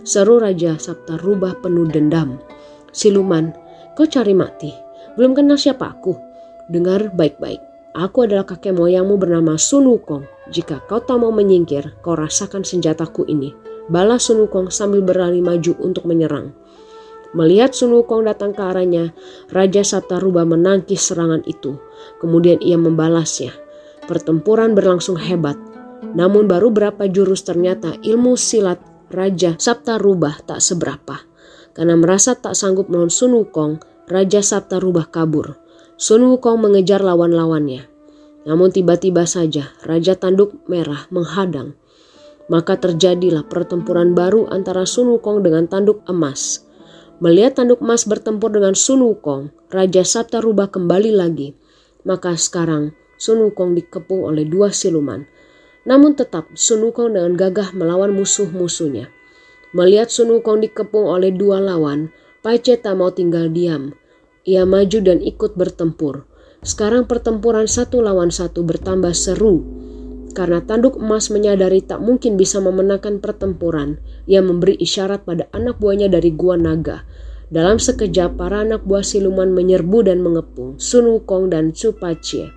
Seru 0.00 0.40
Raja 0.40 0.80
Sabta 0.80 1.20
rubah 1.20 1.60
penuh 1.60 1.92
dendam. 1.92 2.40
Siluman, 2.96 3.52
kau 4.00 4.08
cari 4.08 4.32
mati. 4.32 4.72
Belum 5.20 5.36
kenal 5.36 5.60
siapa 5.60 5.92
aku. 5.92 6.16
Dengar 6.72 7.12
baik-baik. 7.12 7.60
Aku 7.92 8.24
adalah 8.24 8.48
kakek 8.48 8.72
moyangmu 8.72 9.20
bernama 9.20 9.60
Sun 9.60 9.92
Wukong. 9.92 10.35
Jika 10.46 10.86
kau 10.86 11.02
tak 11.02 11.18
mau 11.18 11.34
menyingkir, 11.34 11.98
kau 12.02 12.14
rasakan 12.14 12.62
senjataku 12.62 13.26
ini. 13.26 13.50
Balas 13.90 14.30
Sun 14.30 14.42
Wukong 14.42 14.70
sambil 14.70 15.02
berlari 15.02 15.42
maju 15.42 15.74
untuk 15.82 16.06
menyerang. 16.06 16.54
Melihat 17.34 17.74
Sun 17.74 17.94
Wukong 17.94 18.26
datang 18.26 18.54
ke 18.54 18.62
arahnya, 18.62 19.10
Raja 19.50 19.82
Sabtaruba 19.82 20.46
menangkis 20.46 21.02
serangan 21.02 21.42
itu. 21.46 21.78
Kemudian 22.22 22.62
ia 22.62 22.78
membalasnya. 22.78 23.50
Pertempuran 24.06 24.78
berlangsung 24.78 25.18
hebat. 25.18 25.58
Namun 26.14 26.46
baru 26.46 26.70
berapa 26.70 27.10
jurus 27.10 27.42
ternyata 27.42 27.98
ilmu 28.06 28.38
silat 28.38 28.78
Raja 29.10 29.58
Sabtarubah 29.58 30.46
tak 30.46 30.62
seberapa. 30.62 31.26
Karena 31.74 31.98
merasa 31.98 32.38
tak 32.38 32.54
sanggup 32.54 32.86
melawan 32.86 33.10
Sun 33.10 33.34
Wukong, 33.34 33.82
Raja 34.06 34.40
Sabtarubah 34.42 35.10
kabur. 35.10 35.58
Sun 35.98 36.22
Wukong 36.26 36.62
mengejar 36.62 37.02
lawan-lawannya. 37.02 37.95
Namun 38.46 38.70
tiba-tiba 38.70 39.26
saja 39.26 39.74
Raja 39.82 40.14
Tanduk 40.14 40.62
Merah 40.70 41.10
menghadang. 41.10 41.74
Maka 42.46 42.78
terjadilah 42.78 43.50
pertempuran 43.50 44.14
baru 44.14 44.46
antara 44.46 44.86
Sun 44.86 45.10
Wukong 45.10 45.42
dengan 45.42 45.66
Tanduk 45.66 46.06
Emas. 46.06 46.62
Melihat 47.16 47.58
tanduk 47.58 47.80
emas 47.80 48.04
bertempur 48.04 48.52
dengan 48.52 48.76
Sun 48.76 49.00
Wukong, 49.00 49.48
Raja 49.72 50.04
Sabta 50.04 50.38
rubah 50.38 50.68
kembali 50.68 51.16
lagi. 51.16 51.56
Maka 52.06 52.38
sekarang 52.38 52.94
Sun 53.18 53.40
Wukong 53.40 53.74
dikepung 53.74 54.22
oleh 54.22 54.46
dua 54.46 54.70
siluman. 54.70 55.26
Namun 55.88 56.14
tetap 56.14 56.46
Sun 56.54 56.86
Wukong 56.86 57.16
dengan 57.16 57.34
gagah 57.34 57.74
melawan 57.74 58.12
musuh-musuhnya. 58.14 59.10
Melihat 59.72 60.12
Sun 60.12 60.28
Wukong 60.28 60.62
dikepung 60.62 61.08
oleh 61.08 61.32
dua 61.34 61.58
lawan, 61.58 62.14
Pai 62.44 62.62
Che 62.62 62.78
tak 62.78 62.94
mau 62.94 63.10
tinggal 63.10 63.50
diam. 63.50 63.96
Ia 64.46 64.62
maju 64.62 64.98
dan 65.02 65.18
ikut 65.18 65.58
bertempur. 65.58 66.28
Sekarang 66.64 67.04
pertempuran 67.04 67.68
satu 67.68 68.00
lawan 68.00 68.32
satu 68.32 68.64
bertambah 68.64 69.12
seru. 69.12 69.64
Karena 70.36 70.60
tanduk 70.60 71.00
emas 71.00 71.32
menyadari 71.32 71.80
tak 71.80 72.04
mungkin 72.04 72.36
bisa 72.36 72.60
memenangkan 72.60 73.24
pertempuran, 73.24 73.96
ia 74.28 74.44
memberi 74.44 74.76
isyarat 74.76 75.24
pada 75.24 75.48
anak 75.56 75.80
buahnya 75.80 76.12
dari 76.12 76.28
Gua 76.32 76.60
Naga. 76.60 77.08
Dalam 77.48 77.80
sekejap, 77.80 78.36
para 78.36 78.60
anak 78.66 78.84
buah 78.84 79.06
siluman 79.06 79.54
menyerbu 79.54 80.04
dan 80.04 80.20
mengepung 80.20 80.76
Sun 80.76 81.08
Wukong 81.08 81.48
dan 81.48 81.72
Su 81.72 81.96
Pacie. 81.96 82.52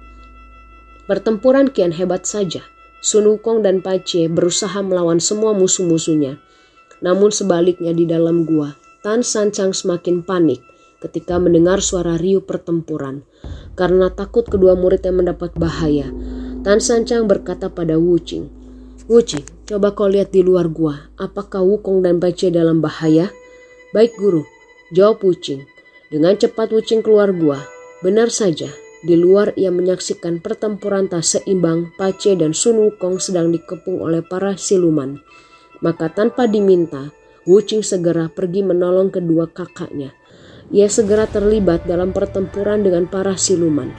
Pertempuran 1.07 1.71
kian 1.71 1.95
hebat 1.95 2.27
saja. 2.27 2.65
Sun 2.99 3.31
Wukong 3.31 3.63
dan 3.63 3.79
Pacie 3.79 4.27
berusaha 4.27 4.81
melawan 4.83 5.23
semua 5.23 5.55
musuh-musuhnya. 5.55 6.41
Namun 6.99 7.31
sebaliknya 7.31 7.95
di 7.95 8.03
dalam 8.03 8.43
gua, 8.43 8.75
Tan 8.99 9.23
Sancang 9.23 9.71
semakin 9.71 10.19
panik 10.19 10.59
ketika 10.99 11.39
mendengar 11.39 11.79
suara 11.79 12.19
riuh 12.19 12.43
pertempuran. 12.43 13.23
Karena 13.75 14.11
takut 14.11 14.43
kedua 14.43 14.75
muridnya 14.75 15.15
mendapat 15.15 15.55
bahaya, 15.55 16.11
Tan 16.59 16.83
Sancang 16.83 17.23
berkata 17.25 17.71
pada 17.71 17.95
Wu 17.95 18.19
Qing, 18.19 18.51
Wu 19.09 19.23
Qing, 19.23 19.41
coba 19.65 19.95
kau 19.95 20.05
lihat 20.05 20.29
di 20.35 20.43
luar 20.43 20.69
gua, 20.69 21.09
apakah 21.17 21.65
Wukong 21.65 22.05
dan 22.05 22.21
Bace 22.21 22.51
dalam 22.51 22.83
bahaya? 22.83 23.31
Baik 23.95 24.13
guru, 24.19 24.43
jawab 24.93 25.23
Wu 25.23 25.33
Qing. 25.33 25.65
Dengan 26.11 26.37
cepat 26.37 26.69
Wu 26.69 26.83
Qing 26.83 27.01
keluar 27.01 27.33
gua. 27.33 27.63
Benar 28.05 28.29
saja, 28.29 28.69
di 28.99 29.15
luar 29.15 29.55
ia 29.55 29.71
menyaksikan 29.71 30.43
pertempuran 30.43 31.07
tak 31.07 31.23
seimbang 31.23 31.95
Pace 31.95 32.35
dan 32.35 32.51
Sun 32.51 32.77
Wukong 32.77 33.17
sedang 33.23 33.49
dikepung 33.49 33.97
oleh 34.03 34.19
para 34.19 34.59
siluman. 34.59 35.17
Maka 35.79 36.11
tanpa 36.11 36.45
diminta, 36.45 37.09
Wu 37.47 37.63
Qing 37.63 37.81
segera 37.81 38.27
pergi 38.27 38.61
menolong 38.61 39.09
kedua 39.09 39.47
kakaknya. 39.47 40.11
Ia 40.69 40.85
segera 40.85 41.25
terlibat 41.25 41.89
dalam 41.89 42.13
pertempuran 42.13 42.85
dengan 42.85 43.09
para 43.09 43.33
siluman. 43.33 43.89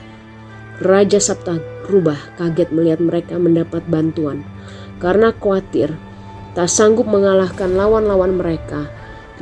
Raja 0.79 1.19
Sabta 1.19 1.59
Rubah 1.91 2.39
kaget 2.39 2.71
melihat 2.71 3.03
mereka 3.03 3.35
mendapat 3.35 3.83
bantuan. 3.91 4.47
Karena 5.03 5.35
khawatir 5.35 5.91
tak 6.55 6.71
sanggup 6.71 7.11
mengalahkan 7.11 7.75
lawan-lawan 7.75 8.39
mereka, 8.39 8.87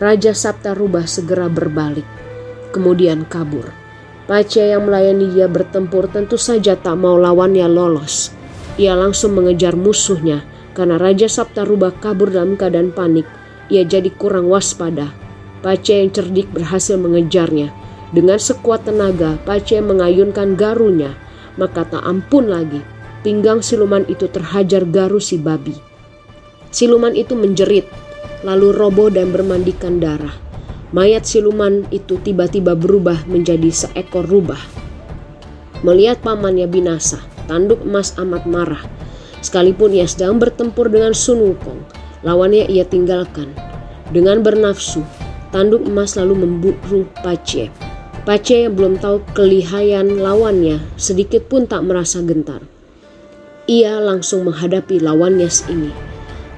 Raja 0.01 0.33
Sabta 0.33 0.73
Rubah 0.73 1.05
segera 1.05 1.45
berbalik. 1.45 2.05
Kemudian 2.73 3.29
kabur. 3.29 3.77
Pace 4.25 4.61
yang 4.65 4.89
melayani 4.89 5.29
dia 5.29 5.45
bertempur 5.45 6.09
tentu 6.09 6.37
saja 6.37 6.77
tak 6.77 6.97
mau 6.97 7.17
lawannya 7.17 7.69
lolos. 7.69 8.33
Ia 8.81 8.97
langsung 8.97 9.37
mengejar 9.37 9.77
musuhnya 9.77 10.41
karena 10.73 10.97
Raja 10.97 11.29
Sabta 11.29 11.61
Rubah 11.61 11.93
kabur 12.01 12.33
dalam 12.33 12.57
keadaan 12.57 12.89
panik. 12.89 13.29
Ia 13.69 13.85
jadi 13.85 14.09
kurang 14.17 14.49
waspada. 14.49 15.28
Pace 15.59 15.99
yang 15.99 16.11
cerdik 16.11 16.47
berhasil 16.51 16.95
mengejarnya. 16.95 17.71
Dengan 18.15 18.39
sekuat 18.39 18.87
tenaga, 18.87 19.37
Pace 19.43 19.77
mengayunkan 19.79 20.55
garunya 20.55 21.13
maka 21.59 21.83
tak 21.83 22.01
ampun 22.07 22.47
lagi. 22.47 22.79
Pinggang 23.19 23.59
siluman 23.59 24.07
itu 24.07 24.31
terhajar 24.31 24.87
garu 24.87 25.19
si 25.19 25.35
babi. 25.35 25.75
Siluman 26.71 27.11
itu 27.11 27.35
menjerit, 27.35 27.83
lalu 28.47 28.71
roboh 28.71 29.11
dan 29.11 29.35
bermandikan 29.35 29.99
darah. 29.99 30.31
Mayat 30.95 31.27
siluman 31.27 31.83
itu 31.91 32.15
tiba-tiba 32.23 32.79
berubah 32.79 33.27
menjadi 33.27 33.67
seekor 33.69 34.23
rubah. 34.23 34.57
Melihat 35.83 36.23
pamannya 36.23 36.65
binasa, 36.71 37.19
tanduk 37.51 37.83
emas 37.83 38.15
amat 38.15 38.47
marah. 38.47 38.81
Sekalipun 39.43 39.91
ia 39.91 40.07
sedang 40.07 40.39
bertempur 40.39 40.87
dengan 40.87 41.11
Sun 41.11 41.43
Wukong, 41.43 41.83
lawannya 42.23 42.71
ia 42.71 42.87
tinggalkan. 42.87 43.51
Dengan 44.09 44.41
bernafsu, 44.41 45.03
tanduk 45.49 45.85
emas 45.85 46.13
lalu 46.17 46.45
memburu 46.45 47.09
Pace. 47.25 47.73
Pace 48.27 48.67
yang 48.67 48.77
belum 48.77 49.01
tahu 49.01 49.25
kelihayan 49.33 50.21
lawannya 50.21 50.83
sedikit 50.99 51.49
pun 51.49 51.65
tak 51.65 51.81
merasa 51.85 52.21
gentar. 52.21 52.61
Ia 53.69 54.01
langsung 54.01 54.49
menghadapi 54.49 55.01
lawannya 55.01 55.49
ini. 55.69 55.93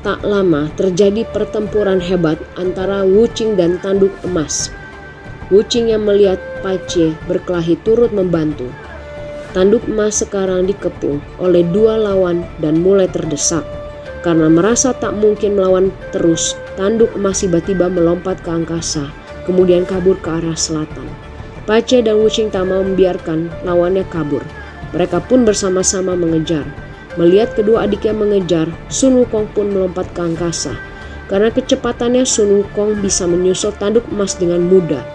Tak 0.02 0.26
lama 0.26 0.72
terjadi 0.80 1.28
pertempuran 1.30 2.02
hebat 2.02 2.42
antara 2.58 3.06
Wucing 3.06 3.54
dan 3.54 3.78
Tanduk 3.84 4.12
Emas. 4.26 4.74
Wucing 5.54 5.92
yang 5.92 6.08
melihat 6.08 6.42
Pace 6.66 7.14
berkelahi 7.28 7.78
turut 7.84 8.10
membantu. 8.16 8.72
Tanduk 9.52 9.84
Emas 9.86 10.24
sekarang 10.24 10.66
dikepung 10.66 11.20
oleh 11.38 11.62
dua 11.70 12.00
lawan 12.00 12.48
dan 12.64 12.80
mulai 12.80 13.12
terdesak. 13.12 13.62
Karena 14.24 14.48
merasa 14.48 14.96
tak 14.96 15.12
mungkin 15.18 15.60
melawan 15.60 15.92
terus, 16.16 16.56
Tanduk 16.82 17.14
Emas 17.14 17.46
tiba-tiba 17.46 17.94
melompat 17.94 18.42
ke 18.42 18.50
angkasa, 18.50 19.14
kemudian 19.46 19.86
kabur 19.86 20.18
ke 20.18 20.34
arah 20.34 20.58
selatan. 20.58 21.06
Pace 21.70 22.02
dan 22.02 22.18
Wuching 22.18 22.50
tak 22.50 22.66
mau 22.74 22.82
membiarkan 22.82 23.54
lawannya 23.62 24.02
kabur. 24.10 24.42
Mereka 24.90 25.30
pun 25.30 25.46
bersama-sama 25.46 26.18
mengejar. 26.18 26.66
Melihat 27.22 27.54
kedua 27.54 27.86
adiknya 27.86 28.18
mengejar, 28.18 28.66
Sun 28.90 29.14
Wukong 29.14 29.54
pun 29.54 29.70
melompat 29.70 30.10
ke 30.18 30.26
angkasa. 30.26 30.74
Karena 31.30 31.54
kecepatannya 31.54 32.26
Sun 32.26 32.50
Wukong 32.50 32.98
bisa 32.98 33.30
menyusul 33.30 33.78
tanduk 33.78 34.10
emas 34.10 34.34
dengan 34.42 34.66
mudah. 34.66 35.06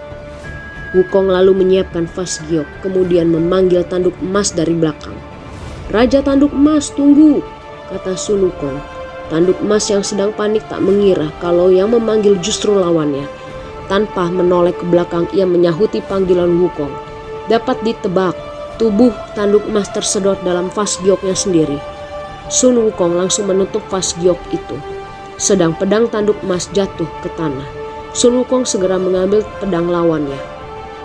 Wukong 0.95 1.27
lalu 1.27 1.51
menyiapkan 1.51 2.07
Fas 2.07 2.39
Giok, 2.47 2.79
kemudian 2.79 3.27
memanggil 3.27 3.83
tanduk 3.83 4.15
emas 4.23 4.55
dari 4.55 4.71
belakang. 4.71 5.19
Raja 5.91 6.23
tanduk 6.23 6.55
emas, 6.55 6.95
tunggu, 6.95 7.43
kata 7.91 8.15
Sun 8.15 8.47
Wukong. 8.47 8.96
Tanduk 9.27 9.59
emas 9.59 9.87
yang 9.91 10.03
sedang 10.03 10.31
panik 10.31 10.63
tak 10.71 10.79
mengira 10.79 11.31
kalau 11.43 11.67
yang 11.67 11.91
memanggil 11.91 12.39
justru 12.39 12.75
lawannya. 12.75 13.27
Tanpa 13.91 14.27
menoleh 14.31 14.75
ke 14.75 14.83
belakang, 14.87 15.27
ia 15.35 15.43
menyahuti 15.47 16.03
panggilan 16.05 16.51
Wukong. 16.59 16.91
Dapat 17.47 17.79
ditebak, 17.83 18.35
Tubuh 18.77 19.09
tanduk 19.33 19.65
emas 19.65 19.89
tersedot 19.89 20.37
dalam 20.45 20.69
vas 20.69 21.01
gioknya 21.01 21.33
sendiri. 21.33 21.81
Sun 22.45 22.77
Wukong 22.77 23.17
langsung 23.17 23.49
menutup 23.49 23.81
vas 23.89 24.13
giok 24.21 24.37
itu. 24.53 24.77
Sedang 25.41 25.73
pedang 25.73 26.05
tanduk 26.05 26.37
emas 26.45 26.69
jatuh 26.69 27.09
ke 27.25 27.29
tanah. 27.33 27.65
Sun 28.13 28.37
Wukong 28.37 28.69
segera 28.69 29.01
mengambil 29.01 29.41
pedang 29.57 29.89
lawannya. 29.89 30.37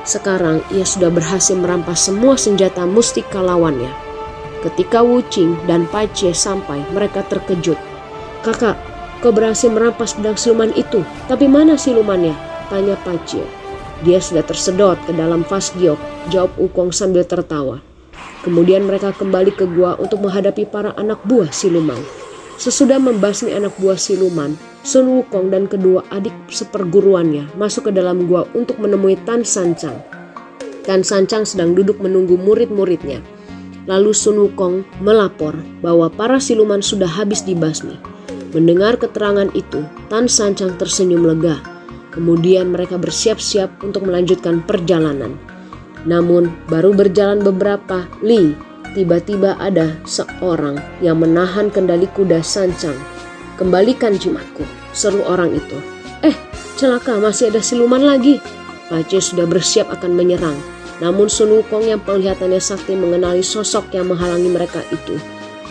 Sekarang 0.04 0.60
ia 0.68 0.84
sudah 0.84 1.08
berhasil 1.08 1.56
merampas 1.56 2.12
semua 2.12 2.36
senjata 2.36 2.84
mustika 2.84 3.40
lawannya. 3.40 3.88
Ketika 4.60 5.00
Wu 5.00 5.24
Qing 5.32 5.56
dan 5.64 5.88
Pai 5.88 6.12
Chie 6.12 6.36
sampai, 6.36 6.84
mereka 6.92 7.24
terkejut. 7.24 7.80
Kakak, 8.42 8.74
kau 9.22 9.30
berhasil 9.30 9.70
merampas 9.70 10.18
pedang 10.18 10.34
siluman 10.34 10.74
itu, 10.74 11.06
tapi 11.30 11.46
mana 11.46 11.78
silumannya? 11.78 12.34
Tanya 12.66 12.98
Pai 13.06 13.18
Chie. 13.22 13.46
Dia 14.02 14.18
sudah 14.18 14.42
tersedot 14.42 14.98
ke 15.06 15.14
dalam 15.14 15.46
vas 15.46 15.70
giok, 15.78 15.98
jawab 16.34 16.50
Ukong 16.58 16.90
sambil 16.90 17.22
tertawa. 17.22 17.78
Kemudian 18.42 18.82
mereka 18.82 19.14
kembali 19.14 19.54
ke 19.54 19.62
gua 19.70 19.94
untuk 20.02 20.26
menghadapi 20.26 20.66
para 20.66 20.90
anak 20.98 21.22
buah 21.22 21.54
siluman. 21.54 22.02
Sesudah 22.58 22.98
membasmi 22.98 23.54
anak 23.54 23.78
buah 23.78 23.94
siluman, 23.94 24.58
Sun 24.82 25.06
Wukong 25.06 25.54
dan 25.54 25.70
kedua 25.70 26.02
adik 26.10 26.34
seperguruannya 26.50 27.54
masuk 27.54 27.86
ke 27.86 27.92
dalam 27.94 28.26
gua 28.26 28.42
untuk 28.58 28.82
menemui 28.82 29.14
Tan 29.22 29.46
Sancang. 29.46 30.02
Tan 30.82 31.06
Sancang 31.06 31.46
sedang 31.46 31.78
duduk 31.78 32.02
menunggu 32.02 32.34
murid-muridnya. 32.34 33.22
Lalu 33.86 34.10
Sun 34.10 34.42
Wukong 34.42 34.82
melapor 34.98 35.54
bahwa 35.78 36.10
para 36.10 36.42
siluman 36.42 36.82
sudah 36.82 37.06
habis 37.06 37.46
dibasmi. 37.46 37.94
Mendengar 38.52 39.00
keterangan 39.00 39.48
itu, 39.56 39.84
Tan 40.12 40.28
Sancang 40.28 40.76
tersenyum 40.76 41.24
lega 41.24 41.72
Kemudian 42.12 42.76
mereka 42.76 43.00
bersiap-siap 43.00 43.80
untuk 43.80 44.04
melanjutkan 44.04 44.60
perjalanan. 44.60 45.40
Namun, 46.04 46.52
baru 46.68 46.92
berjalan 46.92 47.40
beberapa 47.40 48.04
li, 48.20 48.52
tiba-tiba 48.92 49.56
ada 49.56 49.96
seorang 50.04 50.76
yang 51.00 51.24
menahan 51.24 51.72
kendali 51.72 52.04
kuda 52.12 52.44
sancang. 52.44 52.94
Kembalikan 53.56 54.20
jimatku, 54.20 54.68
seru 54.92 55.24
orang 55.24 55.56
itu. 55.56 55.80
Eh, 56.20 56.36
celaka 56.76 57.16
masih 57.16 57.48
ada 57.48 57.64
siluman 57.64 58.04
lagi. 58.04 58.44
Pace 58.92 59.32
sudah 59.32 59.48
bersiap 59.48 59.88
akan 59.88 60.12
menyerang. 60.12 60.60
Namun 61.00 61.32
Sun 61.32 61.48
Wukong 61.48 61.88
yang 61.88 61.98
penglihatannya 62.04 62.60
sakti 62.60 62.92
mengenali 62.92 63.40
sosok 63.40 63.96
yang 63.96 64.12
menghalangi 64.12 64.52
mereka 64.52 64.84
itu. 64.92 65.16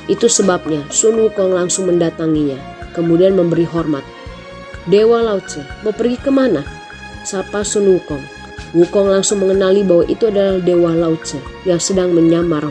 Itu 0.09 0.25
sebabnya 0.25 0.81
Sun 0.89 1.21
Wukong 1.21 1.53
langsung 1.53 1.85
mendatanginya, 1.85 2.57
kemudian 2.95 3.35
memberi 3.35 3.67
hormat. 3.67 4.03
Dewa 4.89 5.21
Lao 5.21 5.37
mau 5.85 5.93
pergi 5.93 6.17
ke 6.17 6.33
mana? 6.33 6.65
Sapa 7.21 7.61
Sun 7.61 7.85
Wukong. 7.85 8.25
Wukong 8.73 9.13
langsung 9.13 9.45
mengenali 9.45 9.85
bahwa 9.85 10.09
itu 10.09 10.25
adalah 10.25 10.57
Dewa 10.57 10.97
Lao 10.97 11.13
yang 11.69 11.77
sedang 11.77 12.17
menyamar. 12.17 12.65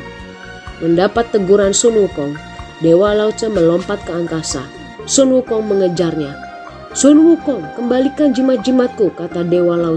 Mendapat 0.83 1.31
teguran 1.31 1.71
Sun 1.71 1.95
Wukong, 2.03 2.35
Dewa 2.83 3.15
Lao 3.15 3.31
melompat 3.31 4.03
ke 4.03 4.11
angkasa. 4.11 4.67
Sun 5.07 5.31
Wukong 5.31 5.71
mengejarnya. 5.71 6.35
Sun 6.99 7.23
Wukong, 7.23 7.79
kembalikan 7.79 8.35
jimat-jimatku, 8.35 9.15
kata 9.15 9.47
Dewa 9.47 9.79
Lao. 9.79 9.95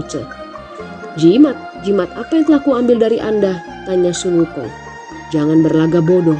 Jimat? 1.18 1.58
Jimat 1.82 2.14
apa 2.14 2.30
yang 2.38 2.46
telah 2.46 2.62
kuambil 2.62 2.96
dari 3.02 3.18
Anda? 3.18 3.58
Tanya 3.90 4.14
Sun 4.14 4.38
Wukong. 4.38 4.70
Jangan 5.34 5.66
berlaga 5.66 5.98
bodoh. 5.98 6.38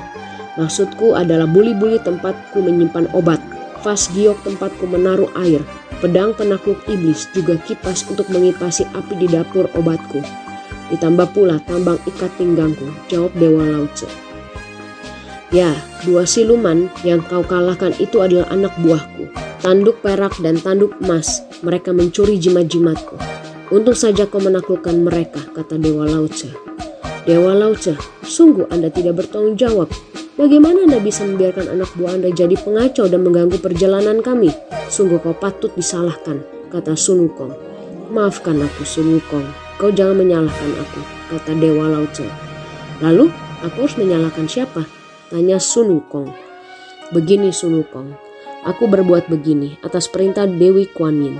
Maksudku 0.54 1.18
adalah 1.18 1.50
buli-buli 1.50 1.98
tempatku 1.98 2.62
menyimpan 2.62 3.10
obat 3.10 3.42
vas 3.84 4.08
giok 4.16 4.40
tempatku 4.40 4.88
menaruh 4.88 5.28
air, 5.44 5.60
pedang 6.00 6.32
penakluk 6.32 6.80
iblis, 6.88 7.28
juga 7.36 7.60
kipas 7.68 8.08
untuk 8.08 8.26
mengipasi 8.32 8.88
api 8.96 9.14
di 9.20 9.28
dapur 9.28 9.68
obatku. 9.76 10.24
Ditambah 10.88 11.36
pula 11.36 11.60
tambang 11.68 12.00
ikat 12.08 12.32
pinggangku, 12.40 12.88
jawab 13.12 13.36
Dewa 13.36 13.68
Lauce. 13.68 14.08
Ya, 15.52 15.76
dua 16.02 16.24
siluman 16.24 16.88
yang 17.04 17.20
kau 17.20 17.44
kalahkan 17.44 17.92
itu 18.00 18.24
adalah 18.24 18.48
anak 18.50 18.72
buahku. 18.80 19.28
Tanduk 19.60 20.00
perak 20.00 20.34
dan 20.40 20.56
tanduk 20.58 20.96
emas, 21.04 21.44
mereka 21.60 21.92
mencuri 21.92 22.40
jimat-jimatku. 22.40 23.20
Untung 23.68 23.96
saja 23.96 24.24
kau 24.24 24.40
menaklukkan 24.40 24.96
mereka, 25.04 25.44
kata 25.52 25.76
Dewa 25.76 26.08
Lauce. 26.08 26.48
Dewa 27.24 27.52
Lauce, 27.56 27.96
sungguh 28.24 28.68
Anda 28.68 28.92
tidak 28.92 29.24
bertanggung 29.24 29.56
jawab 29.56 29.88
Bagaimana 30.34 30.82
Anda 30.82 30.98
bisa 30.98 31.22
membiarkan 31.22 31.78
anak 31.78 31.94
buah 31.94 32.18
Anda 32.18 32.34
jadi 32.34 32.58
pengacau 32.58 33.06
dan 33.06 33.22
mengganggu 33.22 33.54
perjalanan 33.62 34.18
kami? 34.18 34.50
Sungguh 34.90 35.22
kau 35.22 35.30
patut 35.30 35.70
disalahkan, 35.78 36.42
kata 36.74 36.98
Sun 36.98 37.30
Wukong. 37.30 37.54
Maafkan 38.10 38.58
aku 38.58 38.82
Sun 38.82 39.14
Wukong, 39.14 39.46
kau 39.78 39.94
jangan 39.94 40.18
menyalahkan 40.26 40.70
aku, 40.74 41.00
kata 41.30 41.54
Dewa 41.54 41.86
Lao 41.86 42.02
Tse. 42.10 42.26
Lalu, 42.98 43.30
aku 43.62 43.86
harus 43.86 43.94
menyalahkan 43.94 44.50
siapa? 44.50 44.82
Tanya 45.30 45.62
Sun 45.62 46.02
Wukong. 46.02 46.34
Begini 47.14 47.54
Sun 47.54 47.78
Wukong, 47.78 48.10
aku 48.66 48.90
berbuat 48.90 49.30
begini 49.30 49.78
atas 49.86 50.10
perintah 50.10 50.50
Dewi 50.50 50.90
Kuan 50.90 51.22
Yin. 51.22 51.38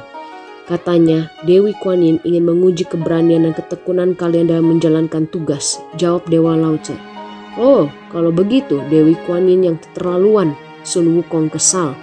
Katanya, 0.71 1.35
Dewi 1.43 1.75
Kuan 1.83 1.99
Yin 1.99 2.23
ingin 2.23 2.47
menguji 2.47 2.87
keberanian 2.87 3.43
dan 3.43 3.59
ketekunan 3.59 4.15
kalian 4.15 4.47
dalam 4.47 4.71
menjalankan 4.71 5.27
tugas, 5.27 5.83
jawab 5.99 6.31
Dewa 6.31 6.55
Lao 6.55 6.79
Tse. 6.79 7.14
Oh, 7.55 7.87
kalau 8.11 8.35
begitu 8.35 8.83
Dewi 8.91 9.15
Kuan 9.23 9.47
Yin 9.47 9.63
yang 9.63 9.79
keterlaluan, 9.79 10.59
Sun 10.83 11.15
Wukong 11.15 11.55
kesal. 11.55 11.95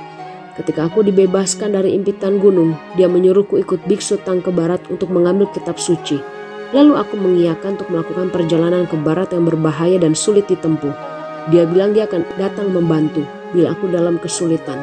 Ketika 0.56 0.88
aku 0.88 1.04
dibebaskan 1.04 1.76
dari 1.76 1.92
impitan 1.92 2.40
gunung, 2.40 2.80
dia 2.96 3.12
menyuruhku 3.12 3.60
ikut 3.60 3.84
biksu 3.84 4.24
Tang 4.24 4.40
ke 4.40 4.48
barat 4.48 4.80
untuk 4.88 5.12
mengambil 5.12 5.52
kitab 5.52 5.76
suci. 5.76 6.24
Lalu 6.72 6.96
aku 6.96 7.20
mengiyakan 7.20 7.76
untuk 7.76 7.92
melakukan 7.92 8.32
perjalanan 8.32 8.88
ke 8.88 8.96
barat 8.96 9.36
yang 9.36 9.44
berbahaya 9.44 10.00
dan 10.00 10.16
sulit 10.16 10.48
ditempuh. 10.48 10.96
Dia 11.52 11.68
bilang 11.68 11.92
dia 11.92 12.08
akan 12.08 12.24
datang 12.40 12.72
membantu 12.72 13.28
bila 13.52 13.76
aku 13.76 13.92
dalam 13.92 14.24
kesulitan. 14.24 14.80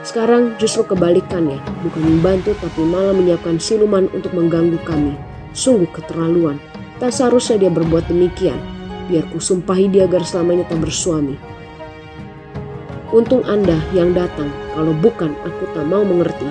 Sekarang 0.00 0.56
justru 0.56 0.80
kebalikannya, 0.88 1.60
bukan 1.84 2.02
membantu 2.08 2.56
tapi 2.56 2.88
malah 2.88 3.12
menyiapkan 3.12 3.60
siluman 3.60 4.08
untuk 4.16 4.32
mengganggu 4.32 4.80
kami. 4.88 5.12
Sungguh 5.52 5.92
keterlaluan. 5.92 6.56
Tak 6.96 7.12
seharusnya 7.12 7.68
dia 7.68 7.72
berbuat 7.72 8.08
demikian 8.08 8.79
biar 9.10 9.26
kusumpahi 9.34 9.90
dia 9.90 10.06
agar 10.06 10.22
selamanya 10.22 10.70
tak 10.70 10.86
bersuami. 10.86 11.34
Untung 13.10 13.42
Anda 13.42 13.74
yang 13.90 14.14
datang, 14.14 14.54
kalau 14.70 14.94
bukan 14.94 15.34
aku 15.42 15.66
tak 15.74 15.82
mau 15.82 16.06
mengerti. 16.06 16.46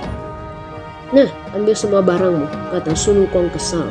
Nah, 1.15 1.31
ambil 1.55 1.71
semua 1.71 2.03
barangmu, 2.03 2.75
kata 2.75 2.91
Sun 2.99 3.23
Wukong 3.23 3.47
kesal. 3.55 3.87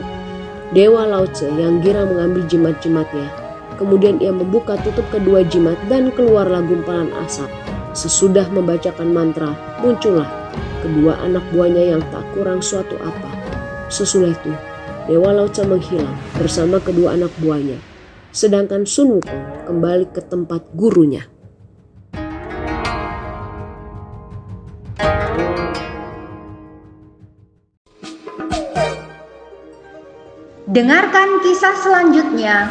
Dewa 0.77 1.09
Lao 1.09 1.25
Tse 1.25 1.49
yang 1.57 1.81
gira 1.81 2.05
mengambil 2.05 2.45
jimat-jimatnya. 2.45 3.33
Kemudian 3.81 4.21
ia 4.21 4.29
membuka 4.29 4.77
tutup 4.85 5.09
kedua 5.09 5.41
jimat 5.49 5.81
dan 5.89 6.13
keluarlah 6.13 6.61
gumpalan 6.61 7.09
asap. 7.25 7.49
Sesudah 7.97 8.45
membacakan 8.53 9.17
mantra, 9.17 9.57
muncullah 9.81 10.29
kedua 10.85 11.17
anak 11.25 11.43
buahnya 11.57 11.97
yang 11.97 12.03
tak 12.13 12.23
kurang 12.37 12.61
suatu 12.61 13.01
apa. 13.01 13.33
Sesudah 13.89 14.37
itu, 14.37 14.53
Dewa 15.09 15.33
Tse 15.49 15.65
menghilang 15.65 16.13
bersama 16.37 16.77
kedua 16.85 17.17
anak 17.17 17.33
buahnya 17.41 17.98
sedangkan 18.39 18.87
Sun 18.87 19.19
Wukong 19.19 19.67
kembali 19.67 20.15
ke 20.15 20.23
tempat 20.23 20.63
gurunya. 20.79 21.27
Dengarkan 30.71 31.43
kisah 31.43 31.75
selanjutnya 31.83 32.71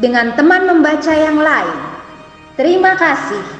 dengan 0.00 0.32
teman 0.32 0.64
membaca 0.64 1.12
yang 1.12 1.36
lain. 1.36 1.78
Terima 2.56 2.96
kasih. 2.96 3.55